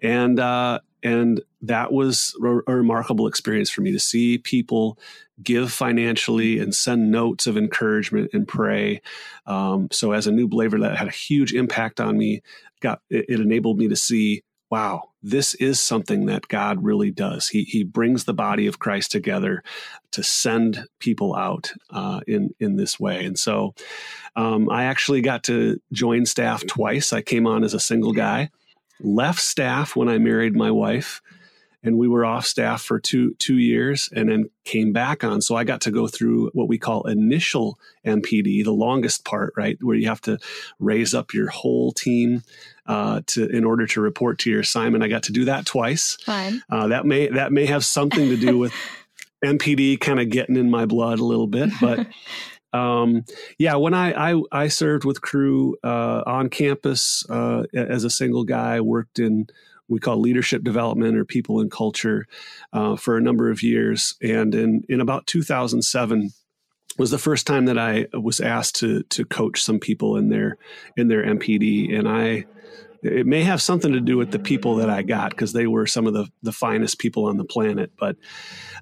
and 0.00 0.38
uh, 0.38 0.78
and 1.06 1.40
that 1.62 1.92
was 1.92 2.34
a 2.42 2.74
remarkable 2.74 3.28
experience 3.28 3.70
for 3.70 3.80
me 3.80 3.92
to 3.92 4.00
see 4.00 4.38
people 4.38 4.98
give 5.40 5.72
financially 5.72 6.58
and 6.58 6.74
send 6.74 7.12
notes 7.12 7.46
of 7.46 7.56
encouragement 7.56 8.30
and 8.32 8.48
pray. 8.48 9.00
Um, 9.46 9.86
so 9.92 10.10
as 10.10 10.26
a 10.26 10.32
new 10.32 10.48
believer, 10.48 10.80
that 10.80 10.96
had 10.96 11.06
a 11.06 11.12
huge 11.12 11.54
impact 11.54 12.00
on 12.00 12.18
me. 12.18 12.42
Got 12.80 13.02
it, 13.08 13.26
it 13.28 13.40
enabled 13.40 13.78
me 13.78 13.86
to 13.86 13.94
see, 13.94 14.42
wow, 14.68 15.10
this 15.22 15.54
is 15.54 15.78
something 15.78 16.26
that 16.26 16.48
God 16.48 16.82
really 16.82 17.12
does. 17.12 17.46
He 17.46 17.62
he 17.62 17.84
brings 17.84 18.24
the 18.24 18.34
body 18.34 18.66
of 18.66 18.80
Christ 18.80 19.12
together 19.12 19.62
to 20.10 20.24
send 20.24 20.88
people 20.98 21.36
out 21.36 21.72
uh, 21.90 22.18
in 22.26 22.50
in 22.58 22.74
this 22.74 22.98
way. 22.98 23.24
And 23.24 23.38
so, 23.38 23.76
um, 24.34 24.68
I 24.70 24.84
actually 24.84 25.20
got 25.20 25.44
to 25.44 25.80
join 25.92 26.26
staff 26.26 26.66
twice. 26.66 27.12
I 27.12 27.22
came 27.22 27.46
on 27.46 27.62
as 27.62 27.74
a 27.74 27.80
single 27.80 28.12
guy 28.12 28.50
left 29.00 29.40
staff 29.40 29.96
when 29.96 30.08
I 30.08 30.18
married 30.18 30.54
my 30.54 30.70
wife, 30.70 31.22
and 31.82 31.98
we 31.98 32.08
were 32.08 32.24
off 32.24 32.46
staff 32.46 32.82
for 32.82 32.98
two 32.98 33.34
two 33.34 33.58
years, 33.58 34.08
and 34.14 34.28
then 34.28 34.50
came 34.64 34.92
back 34.92 35.22
on. 35.22 35.40
So 35.40 35.56
I 35.56 35.64
got 35.64 35.80
to 35.82 35.90
go 35.90 36.08
through 36.08 36.50
what 36.52 36.68
we 36.68 36.78
call 36.78 37.06
initial 37.06 37.78
MPD, 38.04 38.64
the 38.64 38.72
longest 38.72 39.24
part, 39.24 39.52
right, 39.56 39.78
where 39.80 39.96
you 39.96 40.08
have 40.08 40.20
to 40.22 40.38
raise 40.78 41.14
up 41.14 41.32
your 41.32 41.48
whole 41.48 41.92
team 41.92 42.42
uh, 42.86 43.20
to 43.28 43.48
in 43.48 43.64
order 43.64 43.86
to 43.86 44.00
report 44.00 44.38
to 44.40 44.50
your 44.50 44.60
assignment. 44.60 45.04
I 45.04 45.08
got 45.08 45.24
to 45.24 45.32
do 45.32 45.44
that 45.46 45.66
twice. 45.66 46.16
Fine. 46.22 46.62
Uh, 46.68 46.88
that 46.88 47.06
may 47.06 47.28
that 47.28 47.52
may 47.52 47.66
have 47.66 47.84
something 47.84 48.28
to 48.28 48.36
do 48.36 48.58
with 48.58 48.72
MPD 49.44 50.00
kind 50.00 50.18
of 50.18 50.30
getting 50.30 50.56
in 50.56 50.70
my 50.70 50.86
blood 50.86 51.18
a 51.18 51.24
little 51.24 51.46
bit, 51.46 51.70
but. 51.80 52.06
Um, 52.76 53.24
yeah, 53.58 53.76
when 53.76 53.94
I, 53.94 54.32
I, 54.32 54.42
I 54.52 54.68
served 54.68 55.04
with 55.04 55.20
Cru 55.20 55.76
uh, 55.82 56.22
on 56.26 56.48
campus 56.48 57.24
uh, 57.28 57.64
as 57.74 58.04
a 58.04 58.10
single 58.10 58.44
guy, 58.44 58.80
worked 58.80 59.18
in 59.18 59.48
we 59.88 60.00
call 60.00 60.20
leadership 60.20 60.64
development 60.64 61.16
or 61.16 61.24
people 61.24 61.60
and 61.60 61.70
culture 61.70 62.26
uh, 62.72 62.96
for 62.96 63.16
a 63.16 63.20
number 63.20 63.50
of 63.50 63.62
years, 63.62 64.16
and 64.20 64.54
in 64.54 64.82
in 64.88 65.00
about 65.00 65.26
2007 65.26 66.30
was 66.98 67.10
the 67.10 67.18
first 67.18 67.46
time 67.46 67.66
that 67.66 67.78
I 67.78 68.06
was 68.12 68.40
asked 68.40 68.76
to 68.76 69.02
to 69.04 69.24
coach 69.24 69.62
some 69.62 69.78
people 69.78 70.16
in 70.16 70.28
their 70.28 70.58
in 70.96 71.08
their 71.08 71.24
MPD, 71.24 71.96
and 71.96 72.08
I 72.08 72.46
it 73.02 73.26
may 73.26 73.42
have 73.44 73.62
something 73.62 73.92
to 73.92 74.00
do 74.00 74.16
with 74.16 74.32
the 74.32 74.38
people 74.38 74.76
that 74.76 74.90
I 74.90 75.02
got 75.02 75.30
because 75.30 75.52
they 75.52 75.66
were 75.66 75.86
some 75.86 76.06
of 76.06 76.14
the 76.14 76.26
the 76.42 76.52
finest 76.52 76.98
people 76.98 77.26
on 77.26 77.36
the 77.36 77.44
planet, 77.44 77.92
but 77.98 78.16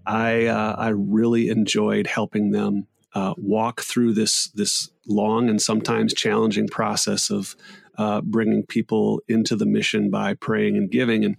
I 0.07 0.47
uh, 0.47 0.75
I 0.79 0.89
really 0.89 1.49
enjoyed 1.49 2.07
helping 2.07 2.51
them 2.51 2.87
uh, 3.15 3.35
walk 3.37 3.81
through 3.83 4.13
this 4.13 4.49
this 4.49 4.91
long 5.07 5.49
and 5.49 5.61
sometimes 5.61 6.13
challenging 6.15 6.69
process 6.69 7.31
of 7.31 7.57
uh, 7.97 8.21
bringing 8.23 8.65
people 8.65 9.21
into 9.29 9.55
the 9.55 9.67
mission 9.67 10.11
by 10.11 10.35
praying 10.35 10.77
and 10.77 10.91
giving 10.91 11.25
and 11.25 11.37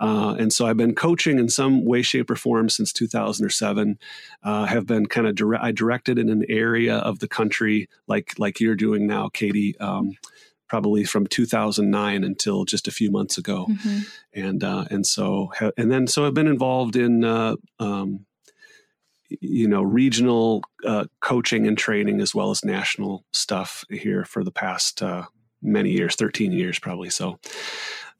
uh, 0.00 0.36
and 0.38 0.52
so 0.52 0.66
I've 0.66 0.76
been 0.76 0.94
coaching 0.94 1.40
in 1.40 1.48
some 1.48 1.84
way, 1.84 2.02
shape, 2.02 2.30
or 2.30 2.36
form 2.36 2.68
since 2.68 2.92
2007. 2.92 3.98
Uh, 4.44 4.64
have 4.66 4.86
been 4.86 5.06
kind 5.06 5.26
of 5.26 5.34
dire- 5.34 5.60
I 5.60 5.72
directed 5.72 6.18
in 6.18 6.28
an 6.28 6.44
area 6.48 6.98
of 6.98 7.18
the 7.18 7.26
country 7.26 7.88
like 8.06 8.34
like 8.38 8.60
you're 8.60 8.76
doing 8.76 9.06
now, 9.06 9.28
Katie. 9.28 9.76
Um, 9.78 10.12
probably 10.68 11.02
from 11.02 11.26
2009 11.26 12.24
until 12.24 12.64
just 12.64 12.86
a 12.86 12.92
few 12.92 13.10
months 13.10 13.38
ago, 13.38 13.66
mm-hmm. 13.68 14.00
and 14.34 14.62
uh, 14.62 14.84
and 14.90 15.06
so 15.06 15.50
and 15.76 15.90
then 15.90 16.06
so 16.06 16.26
I've 16.26 16.34
been 16.34 16.46
involved 16.46 16.94
in 16.94 17.24
uh, 17.24 17.56
um, 17.80 18.26
you 19.40 19.68
know 19.68 19.82
regional 19.82 20.62
uh, 20.84 21.04
coaching 21.20 21.66
and 21.66 21.76
training 21.76 22.20
as 22.20 22.34
well 22.34 22.50
as 22.50 22.64
national 22.64 23.24
stuff 23.32 23.84
here 23.90 24.24
for 24.24 24.44
the 24.44 24.50
past 24.50 25.02
uh, 25.02 25.24
many 25.62 25.90
years 25.90 26.16
13 26.16 26.52
years 26.52 26.78
probably. 26.78 27.10
So 27.10 27.38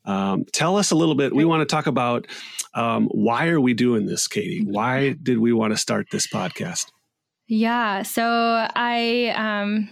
um, 0.05 0.45
tell 0.53 0.77
us 0.77 0.91
a 0.91 0.97
little 0.97 1.15
bit. 1.15 1.35
We 1.35 1.45
want 1.45 1.61
to 1.61 1.67
talk 1.67 1.87
about 1.87 2.27
um, 2.75 3.09
why 3.09 3.49
are 3.49 3.61
we 3.61 3.75
doing 3.75 4.07
this 4.07 4.27
katie? 4.29 4.65
Why 4.65 5.13
did 5.23 5.39
we 5.39 5.53
want 5.53 5.73
to 5.73 5.77
start 5.77 6.09
this 6.11 6.27
podcast? 6.27 6.87
Yeah 7.47 8.03
so 8.03 8.25
i 8.27 9.33
um 9.35 9.89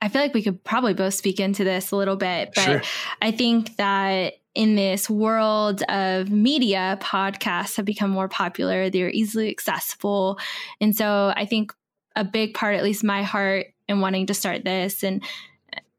I 0.00 0.08
feel 0.08 0.22
like 0.22 0.34
we 0.34 0.42
could 0.42 0.62
probably 0.62 0.94
both 0.94 1.14
speak 1.14 1.40
into 1.40 1.64
this 1.64 1.90
a 1.90 1.96
little 1.96 2.16
bit, 2.16 2.52
but 2.54 2.62
sure. 2.62 2.82
I 3.20 3.32
think 3.32 3.76
that 3.76 4.34
in 4.54 4.74
this 4.74 5.08
world 5.08 5.82
of 5.82 6.30
media, 6.30 6.98
podcasts 7.00 7.76
have 7.76 7.84
become 7.84 8.10
more 8.10 8.28
popular. 8.28 8.90
They're 8.90 9.10
easily 9.10 9.50
accessible. 9.50 10.38
And 10.80 10.96
so 10.96 11.32
I 11.36 11.46
think 11.46 11.72
a 12.16 12.24
big 12.24 12.54
part, 12.54 12.74
at 12.74 12.82
least 12.82 13.04
my 13.04 13.22
heart 13.22 13.66
in 13.88 14.00
wanting 14.00 14.26
to 14.26 14.34
start 14.34 14.64
this, 14.64 15.04
and 15.04 15.22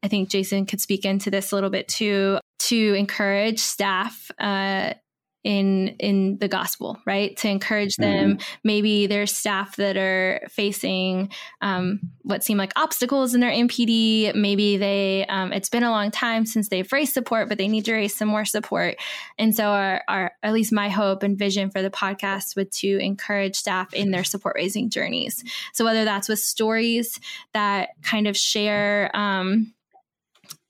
I 0.02 0.08
think 0.08 0.30
Jason 0.30 0.66
could 0.66 0.80
speak 0.80 1.04
into 1.04 1.30
this 1.30 1.52
a 1.52 1.54
little 1.54 1.70
bit 1.70 1.88
too, 1.88 2.38
to 2.58 2.94
encourage 2.94 3.58
staff 3.58 4.30
uh, 4.38 4.94
in 5.44 5.88
in 5.98 6.38
the 6.38 6.48
gospel 6.48 6.98
right? 7.06 7.36
To 7.38 7.48
encourage 7.48 7.96
them. 7.96 8.36
Mm-hmm. 8.36 8.42
maybe 8.64 9.06
there's 9.06 9.34
staff 9.34 9.76
that 9.76 9.96
are 9.96 10.40
facing 10.48 11.30
um, 11.60 12.00
what 12.22 12.44
seem 12.44 12.58
like 12.58 12.72
obstacles 12.76 13.34
in 13.34 13.40
their 13.40 13.50
mpd 13.50 14.34
maybe 14.34 14.76
they 14.76 15.26
um, 15.26 15.52
it's 15.52 15.68
been 15.68 15.82
a 15.82 15.90
long 15.90 16.10
time 16.10 16.46
since 16.46 16.68
they've 16.68 16.90
raised 16.92 17.14
support 17.14 17.48
but 17.48 17.58
they 17.58 17.68
need 17.68 17.84
to 17.84 17.92
raise 17.92 18.14
some 18.14 18.28
more 18.28 18.44
support. 18.44 18.96
And 19.38 19.54
so 19.54 19.64
our, 19.64 20.02
our 20.08 20.32
at 20.42 20.52
least 20.52 20.72
my 20.72 20.88
hope 20.88 21.22
and 21.22 21.38
vision 21.38 21.70
for 21.70 21.82
the 21.82 21.90
podcast 21.90 22.56
would 22.56 22.72
to 22.72 22.98
encourage 22.98 23.56
staff 23.56 23.92
in 23.92 24.10
their 24.10 24.24
support 24.24 24.56
raising 24.56 24.90
journeys. 24.90 25.42
So 25.72 25.84
whether 25.84 26.04
that's 26.04 26.28
with 26.28 26.38
stories 26.38 27.18
that 27.52 27.90
kind 28.02 28.26
of 28.26 28.36
share 28.36 29.10
um, 29.14 29.74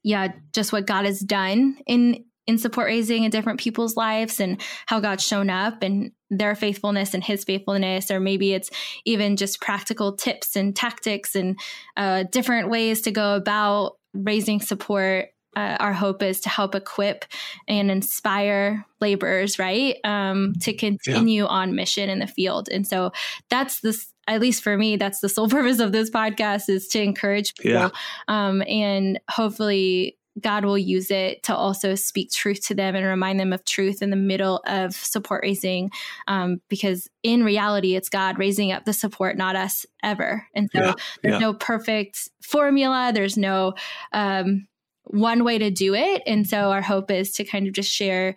yeah 0.02 0.32
just 0.54 0.72
what 0.72 0.86
god 0.86 1.04
has 1.04 1.20
done 1.20 1.76
in 1.86 2.24
in 2.50 2.58
support 2.58 2.88
raising 2.88 3.22
in 3.22 3.30
different 3.30 3.60
people's 3.60 3.96
lives 3.96 4.40
and 4.40 4.60
how 4.86 4.98
God's 4.98 5.24
shown 5.24 5.48
up 5.48 5.84
and 5.84 6.10
their 6.30 6.56
faithfulness 6.56 7.14
and 7.14 7.22
his 7.22 7.44
faithfulness, 7.44 8.10
or 8.10 8.18
maybe 8.18 8.52
it's 8.52 8.70
even 9.04 9.36
just 9.36 9.60
practical 9.60 10.16
tips 10.16 10.56
and 10.56 10.74
tactics 10.74 11.36
and 11.36 11.58
uh, 11.96 12.24
different 12.24 12.68
ways 12.68 13.02
to 13.02 13.12
go 13.12 13.36
about 13.36 13.98
raising 14.12 14.60
support. 14.60 15.28
Uh, 15.56 15.76
our 15.80 15.92
hope 15.92 16.22
is 16.22 16.40
to 16.40 16.48
help 16.48 16.74
equip 16.74 17.24
and 17.66 17.90
inspire 17.90 18.84
laborers, 19.00 19.58
right, 19.58 19.96
um, 20.04 20.52
to 20.60 20.72
continue 20.72 21.42
yeah. 21.42 21.48
on 21.48 21.74
mission 21.74 22.08
in 22.08 22.20
the 22.20 22.26
field. 22.26 22.68
And 22.68 22.86
so 22.86 23.12
that's 23.48 23.80
this 23.80 24.12
at 24.28 24.40
least 24.40 24.62
for 24.62 24.76
me, 24.76 24.96
that's 24.96 25.18
the 25.18 25.28
sole 25.28 25.48
purpose 25.56 25.80
of 25.80 25.90
this 25.90 26.08
podcast 26.08 26.68
is 26.68 26.86
to 26.88 27.02
encourage 27.02 27.54
people 27.56 27.72
yeah. 27.72 27.90
um, 28.28 28.62
and 28.68 29.18
hopefully 29.28 30.16
God 30.42 30.64
will 30.64 30.78
use 30.78 31.10
it 31.10 31.42
to 31.44 31.54
also 31.54 31.94
speak 31.94 32.30
truth 32.30 32.66
to 32.66 32.74
them 32.74 32.94
and 32.94 33.06
remind 33.06 33.38
them 33.38 33.52
of 33.52 33.64
truth 33.64 34.02
in 34.02 34.10
the 34.10 34.16
middle 34.16 34.62
of 34.66 34.94
support 34.94 35.42
raising. 35.42 35.90
Um, 36.28 36.60
because 36.68 37.08
in 37.22 37.44
reality, 37.44 37.94
it's 37.96 38.08
God 38.08 38.38
raising 38.38 38.72
up 38.72 38.84
the 38.84 38.92
support, 38.92 39.36
not 39.36 39.56
us 39.56 39.86
ever. 40.02 40.46
And 40.54 40.68
so 40.72 40.80
yeah, 40.80 40.94
there's 41.22 41.34
yeah. 41.34 41.38
no 41.38 41.54
perfect 41.54 42.28
formula, 42.42 43.12
there's 43.14 43.36
no 43.36 43.74
um, 44.12 44.66
one 45.04 45.44
way 45.44 45.58
to 45.58 45.70
do 45.70 45.94
it. 45.94 46.22
And 46.26 46.48
so 46.48 46.70
our 46.70 46.82
hope 46.82 47.10
is 47.10 47.32
to 47.32 47.44
kind 47.44 47.66
of 47.66 47.72
just 47.72 47.90
share 47.90 48.36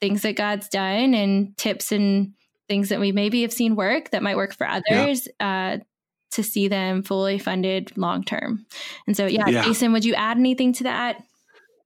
things 0.00 0.22
that 0.22 0.36
God's 0.36 0.68
done 0.68 1.14
and 1.14 1.56
tips 1.56 1.92
and 1.92 2.32
things 2.68 2.88
that 2.88 3.00
we 3.00 3.12
maybe 3.12 3.42
have 3.42 3.52
seen 3.52 3.74
work 3.74 4.10
that 4.10 4.22
might 4.22 4.36
work 4.36 4.54
for 4.54 4.66
others 4.66 5.28
yeah. 5.40 5.74
uh, 5.76 5.84
to 6.32 6.42
see 6.42 6.68
them 6.68 7.02
fully 7.02 7.38
funded 7.38 7.96
long 7.96 8.24
term. 8.24 8.66
And 9.06 9.16
so, 9.16 9.26
yeah, 9.26 9.48
yeah, 9.48 9.64
Jason, 9.64 9.92
would 9.92 10.04
you 10.04 10.14
add 10.14 10.36
anything 10.36 10.72
to 10.74 10.84
that? 10.84 11.22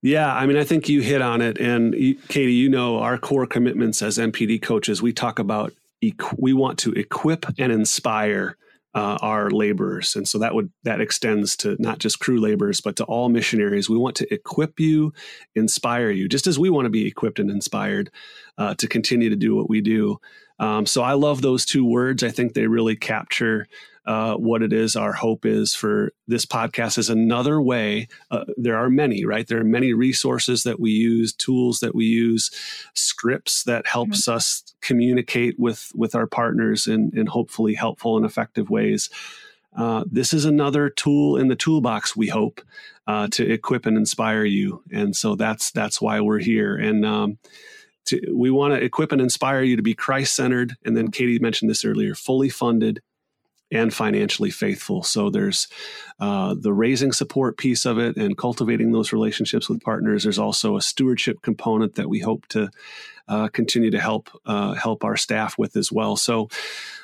Yeah, 0.03 0.35
I 0.35 0.45
mean, 0.45 0.59
I 0.59 0.65
think 0.65 0.89
you 0.89 1.01
hit 1.01 1.23
on 1.23 1.41
it. 1.41 1.59
And 1.59 1.95
you, 1.95 2.17
Katie, 2.29 2.53
you 2.53 2.69
know, 2.69 2.99
our 2.99 3.17
core 3.17 3.47
commitments 3.47 4.03
as 4.03 4.19
MPD 4.19 4.61
coaches, 4.61 5.01
we 5.01 5.15
talk 5.15 5.39
about 5.39 5.73
we 6.37 6.53
want 6.53 6.79
to 6.81 6.93
equip 6.93 7.47
and 7.59 7.73
inspire 7.73 8.59
uh, 8.95 9.19
our 9.23 9.51
laborers, 9.51 10.15
and 10.15 10.29
so 10.29 10.39
that 10.39 10.55
would 10.55 10.71
that 10.85 11.01
extends 11.01 11.57
to 11.57 11.75
not 11.81 11.99
just 11.99 12.21
Cru 12.21 12.39
laborers, 12.39 12.81
but 12.81 12.97
to 12.97 13.05
all 13.05 13.29
missionaries. 13.29 13.89
We 13.89 13.97
want 13.97 14.15
to 14.17 14.33
equip 14.33 14.79
you, 14.79 15.13
inspire 15.55 16.11
you, 16.11 16.29
just 16.29 16.47
as 16.47 16.59
we 16.59 16.71
want 16.71 16.85
to 16.85 16.91
be 16.91 17.07
equipped 17.07 17.41
and 17.41 17.51
inspired 17.51 18.11
uh, 18.59 18.75
to 18.75 18.87
continue 18.87 19.31
to 19.31 19.37
do 19.37 19.57
what 19.57 19.71
we 19.71 19.81
do. 19.81 20.21
Um, 20.59 20.87
so 20.87 21.03
I 21.03 21.15
love 21.15 21.43
those 21.43 21.65
two 21.65 21.85
words. 21.85 22.23
I 22.23 22.31
think 22.31 22.53
they 22.53 22.67
really 22.67 22.95
capture 22.95 23.67
uh, 24.07 24.35
what 24.35 24.63
it 24.63 24.73
is 24.73 24.97
our 24.97 25.13
hope 25.13 25.47
is 25.47 25.75
for 25.75 26.13
this 26.27 26.45
podcast 26.45 26.99
is 26.99 27.09
another 27.09 27.61
way. 27.61 28.09
Uh, 28.31 28.45
there 28.57 28.77
are 28.77 28.91
many, 28.91 29.25
right? 29.25 29.47
There 29.47 29.61
are 29.61 29.65
many 29.65 29.95
resources 29.95 30.63
that 30.65 30.79
we 30.79 30.91
use, 30.91 31.33
tools 31.33 31.81
that 31.81 31.95
we 31.95 32.05
use, 32.05 32.51
scripts 32.95 33.65
that 33.65 33.87
helps 33.87 34.23
mm-hmm. 34.23 34.37
us 34.37 34.63
communicate 34.83 35.59
with 35.59 35.91
with 35.95 36.15
our 36.15 36.27
partners 36.27 36.87
in 36.87 37.13
in 37.15 37.27
hopefully 37.27 37.75
helpful 37.75 38.17
and 38.17 38.27
effective 38.27 38.69
ways. 38.69 39.09
Uh, 39.77 40.05
this 40.11 40.33
is 40.33 40.45
another 40.45 40.89
tool 40.91 41.37
in 41.37 41.49
the 41.49 41.57
toolbox. 41.57 42.15
We 42.15 42.29
hope 42.29 42.61
uh, 43.07 43.29
to 43.33 43.51
equip 43.51 43.87
and 43.87 43.97
inspire 43.97 44.45
you, 44.45 44.83
and 44.93 45.17
so 45.17 45.35
that's 45.35 45.71
that's 45.71 46.01
why 46.01 46.21
we're 46.21 46.39
here. 46.41 46.77
And 46.77 47.07
um, 47.07 47.39
to, 48.07 48.21
we 48.35 48.51
want 48.51 48.75
to 48.75 48.85
equip 48.85 49.13
and 49.13 49.21
inspire 49.21 49.63
you 49.63 49.77
to 49.77 49.83
be 49.83 49.95
Christ 49.95 50.37
centered. 50.37 50.77
And 50.85 50.95
then 50.95 51.11
Katie 51.11 51.39
mentioned 51.39 51.71
this 51.71 51.87
earlier: 51.87 52.15
fully 52.15 52.51
funded 52.51 53.01
and 53.75 53.93
financially 53.93 54.51
faithful. 54.51 55.03
So 55.03 55.31
there's 55.31 55.67
uh, 56.21 56.55
the 56.59 56.73
raising 56.73 57.13
support 57.13 57.59
piece 57.59 57.85
of 57.85 57.99
it 57.99 58.17
and 58.17 58.39
cultivating 58.39 58.93
those 58.93 59.13
relationships 59.13 59.69
with 59.69 59.83
partners. 59.83 60.23
There's 60.23 60.39
also 60.39 60.77
a 60.77 60.83
stewardship 60.83 61.43
component 61.43 61.97
that 61.97 62.09
we 62.09 62.21
hope 62.21 62.47
to 62.49 62.71
uh, 63.27 63.49
continue 63.49 63.91
to 63.91 64.01
help 64.01 64.31
uh, 64.47 64.75
help 64.75 65.03
our 65.03 65.17
staff 65.17 65.59
with 65.59 65.77
as 65.77 65.91
well. 65.91 66.17
So 66.17 66.49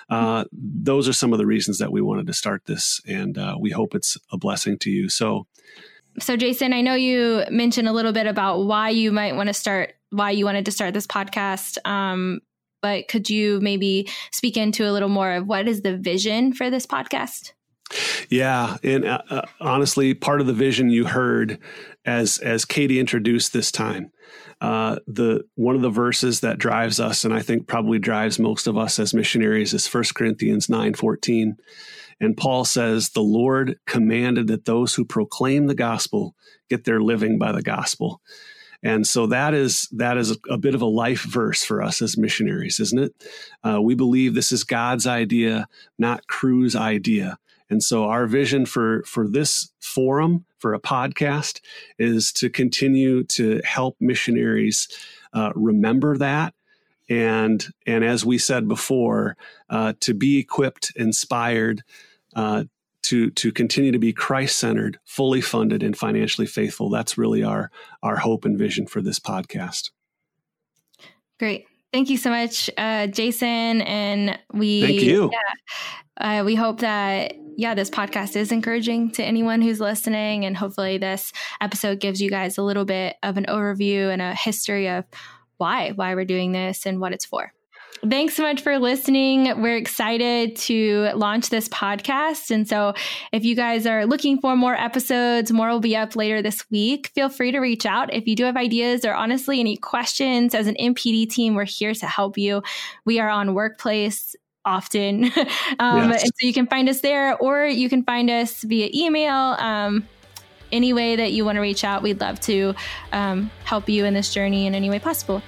uh, 0.08 0.44
those 0.52 1.08
are 1.08 1.12
some 1.12 1.32
of 1.32 1.38
the 1.38 1.46
reasons 1.46 1.78
that 1.78 1.90
we 1.90 2.00
wanted 2.00 2.28
to 2.28 2.34
start 2.34 2.66
this, 2.66 3.00
and 3.06 3.36
uh, 3.36 3.56
we 3.58 3.70
hope 3.70 3.94
it's 3.94 4.16
a 4.32 4.38
blessing 4.38 4.78
to 4.78 4.90
you. 4.90 5.08
So. 5.08 5.46
So, 6.18 6.36
Jason, 6.36 6.72
I 6.72 6.80
know 6.80 6.94
you 6.94 7.44
mentioned 7.50 7.86
a 7.86 7.92
little 7.92 8.12
bit 8.12 8.26
about 8.26 8.64
why 8.64 8.90
you 8.90 9.12
might 9.12 9.36
want 9.36 9.46
to 9.46 9.54
start, 9.54 9.94
why 10.10 10.32
you 10.32 10.44
wanted 10.44 10.64
to 10.64 10.72
start 10.72 10.92
this 10.92 11.06
podcast. 11.06 11.78
Um, 11.86 12.40
but 12.82 13.08
could 13.08 13.28
you 13.30 13.60
maybe 13.60 14.08
speak 14.32 14.56
into 14.56 14.88
a 14.88 14.92
little 14.92 15.08
more 15.08 15.32
of 15.32 15.46
what 15.46 15.68
is 15.68 15.82
the 15.82 15.96
vision 15.96 16.52
for 16.52 16.70
this 16.70 16.87
podcast? 16.87 17.52
Yeah, 18.28 18.76
and 18.84 19.04
uh, 19.04 19.22
uh, 19.30 19.42
honestly, 19.60 20.14
part 20.14 20.40
of 20.40 20.46
the 20.46 20.52
vision 20.52 20.90
you 20.90 21.06
heard 21.06 21.58
as 22.04 22.38
as 22.38 22.64
Katie 22.64 23.00
introduced 23.00 23.52
this 23.52 23.72
time, 23.72 24.12
uh, 24.60 24.96
the 25.08 25.44
one 25.56 25.75
of 25.75 25.82
the 25.82 25.90
verses 25.90 26.40
that 26.40 26.58
drives 26.58 27.00
us, 27.00 27.25
and 27.25 27.34
I 27.34 27.40
think 27.40 27.66
probably 27.66 27.99
drives 27.99 28.38
most 28.38 28.68
of 28.68 28.76
us 28.76 28.99
as 28.99 29.12
missionaries, 29.12 29.75
is 29.75 29.92
1 29.92 30.04
Corinthians 30.14 30.68
nine 30.68 30.94
fourteen, 30.94 31.56
and 32.20 32.37
Paul 32.37 32.64
says, 32.64 33.10
"The 33.10 33.22
Lord 33.22 33.80
commanded 33.87 34.46
that 34.46 34.66
those 34.66 34.94
who 34.94 35.04
proclaim 35.04 35.66
the 35.66 35.75
gospel 35.75 36.37
get 36.68 36.84
their 36.84 37.00
living 37.00 37.38
by 37.38 37.50
the 37.50 37.62
gospel." 37.62 38.20
And 38.82 39.06
so 39.06 39.26
that 39.26 39.52
is 39.52 39.88
that 39.92 40.16
is 40.16 40.37
a, 40.49 40.56
bit 40.56 40.75
of 40.75 40.82
a 40.82 40.87
life 40.87 41.22
verse 41.22 41.62
for 41.62 41.82
us 41.82 42.00
as 42.00 42.16
missionaries, 42.16 42.80
isn't 42.80 42.99
it? 42.99 43.14
Uh, 43.62 43.80
we 43.80 43.94
believe 43.94 44.34
this 44.34 44.52
is 44.52 44.64
God's 44.64 45.06
idea, 45.06 45.68
not 45.99 46.26
Cru's 46.26 46.75
idea. 46.75 47.38
And 47.68 47.82
so 47.82 48.04
our 48.04 48.26
vision 48.26 48.66
for 48.66 49.02
for 49.04 49.28
this 49.28 49.70
forum, 49.80 50.44
for 50.58 50.72
a 50.72 50.80
podcast, 50.80 51.60
is 51.99 52.32
to 52.32 52.49
continue 52.49 53.22
to 53.25 53.60
help 53.64 53.96
missionaries 54.00 54.88
uh, 55.32 55.52
remember 55.54 56.16
that 56.16 56.54
and 57.10 57.66
and 57.87 58.04
as 58.04 58.25
we 58.25 58.38
said 58.38 58.68
before, 58.68 59.37
uh, 59.68 59.94
to 60.00 60.14
be 60.14 60.38
equipped, 60.38 60.92
inspired 60.94 61.82
uh, 62.37 62.64
to 63.02 63.30
to 63.30 63.52
continue 63.52 63.92
to 63.92 63.99
be 63.99 64.12
Christ 64.12 64.59
centered, 64.59 64.99
fully 65.04 65.40
funded, 65.40 65.83
and 65.83 65.97
financially 65.97 66.47
faithful. 66.47 66.90
That's 66.90 67.19
really 67.19 67.42
our 67.42 67.71
our 68.02 68.16
hope 68.16 68.45
and 68.45 68.59
vision 68.59 68.87
for 68.87 69.00
this 69.00 69.19
podcast. 69.19 69.90
Great. 71.38 71.66
Thank 71.93 72.08
you 72.08 72.19
so 72.19 72.30
much, 72.30 72.71
uh, 72.78 73.08
Jason. 73.08 73.82
And 73.82 74.39
we 74.52 74.82
thank 74.82 75.00
you. 75.00 75.30
Yeah, 75.32 76.41
uh, 76.41 76.45
we 76.45 76.54
hope 76.54 76.80
that 76.80 77.34
yeah, 77.56 77.75
this 77.75 77.91
podcast 77.91 78.36
is 78.36 78.52
encouraging 78.52 79.10
to 79.13 79.25
anyone 79.25 79.60
who's 79.60 79.80
listening, 79.80 80.45
and 80.45 80.56
hopefully, 80.56 80.99
this 80.99 81.32
episode 81.60 82.00
gives 82.00 82.21
you 82.21 82.30
guys 82.30 82.58
a 82.58 82.63
little 82.63 82.84
bit 82.84 83.17
of 83.23 83.36
an 83.36 83.47
overview 83.49 84.13
and 84.13 84.23
a 84.23 84.34
history 84.34 84.89
of 84.89 85.04
why 85.56 85.91
why 85.91 86.15
we're 86.15 86.25
doing 86.25 86.52
this 86.52 86.86
and 86.86 87.00
what 87.00 87.13
it's 87.13 87.25
for. 87.25 87.52
Thanks 88.08 88.34
so 88.34 88.43
much 88.43 88.63
for 88.63 88.78
listening. 88.78 89.60
We're 89.60 89.76
excited 89.76 90.56
to 90.56 91.10
launch 91.15 91.50
this 91.50 91.69
podcast. 91.69 92.50
And 92.50 92.67
so, 92.67 92.95
if 93.30 93.45
you 93.45 93.54
guys 93.54 93.86
are 93.86 94.06
looking 94.06 94.41
for 94.41 94.56
more 94.56 94.75
episodes, 94.75 95.52
more 95.52 95.69
will 95.69 95.80
be 95.80 95.95
up 95.95 96.17
later 96.17 96.41
this 96.41 96.65
week. 96.71 97.08
Feel 97.15 97.28
free 97.28 97.52
to 97.52 97.58
reach 97.58 97.84
out. 97.84 98.13
If 98.15 98.26
you 98.26 98.34
do 98.34 98.45
have 98.45 98.56
ideas 98.56 99.04
or 99.04 99.13
honestly 99.13 99.60
any 99.60 99.76
questions, 99.76 100.54
as 100.54 100.67
an 100.67 100.76
MPD 100.80 101.28
team, 101.28 101.54
we're 101.54 101.65
here 101.65 101.93
to 101.93 102.06
help 102.06 102.39
you. 102.39 102.63
We 103.04 103.21
are 103.21 103.28
on 103.28 103.52
Workplace 103.52 104.34
often. 104.65 105.25
um, 105.78 106.10
yes. 106.10 106.23
And 106.23 106.32
so, 106.41 106.47
you 106.47 106.54
can 106.54 106.67
find 106.67 106.89
us 106.89 107.00
there 107.02 107.36
or 107.36 107.67
you 107.67 107.91
can 107.91 108.02
find 108.04 108.30
us 108.30 108.63
via 108.63 108.89
email. 108.95 109.34
Um, 109.34 110.08
any 110.73 110.95
way 110.95 111.17
that 111.17 111.32
you 111.32 111.45
want 111.45 111.56
to 111.56 111.60
reach 111.60 111.84
out, 111.84 112.00
we'd 112.02 112.21
love 112.21 112.41
to 112.41 112.75
um, 113.13 113.50
help 113.65 113.89
you 113.89 114.06
in 114.06 114.15
this 114.15 114.32
journey 114.32 114.67
in 114.67 114.75
any 114.75 114.89
way 114.89 115.00
possible. 115.00 115.43